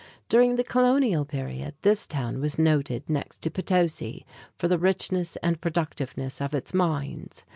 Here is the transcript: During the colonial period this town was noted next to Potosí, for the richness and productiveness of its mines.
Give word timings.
During 0.29 0.55
the 0.55 0.63
colonial 0.63 1.25
period 1.25 1.75
this 1.83 2.07
town 2.07 2.41
was 2.41 2.57
noted 2.57 3.07
next 3.07 3.43
to 3.43 3.51
Potosí, 3.51 4.23
for 4.57 4.67
the 4.67 4.79
richness 4.79 5.35
and 5.43 5.61
productiveness 5.61 6.41
of 6.41 6.55
its 6.55 6.73
mines. 6.73 7.45